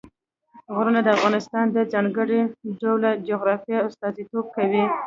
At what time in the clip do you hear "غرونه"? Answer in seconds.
0.75-0.99